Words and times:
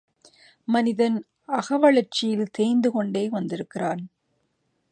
மனிதன் 0.67 1.17
அகவளர்ச்சியில் 1.49 2.51
தேய்ந்து 2.51 2.91
கொண்டே 2.91 3.29
வந்திருக்கிறான். 3.29 4.01